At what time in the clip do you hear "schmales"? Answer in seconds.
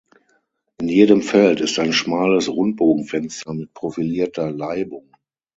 1.93-2.49